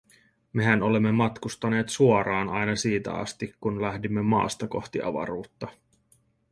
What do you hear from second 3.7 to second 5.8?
lähdimme maasta kohti avaruutta.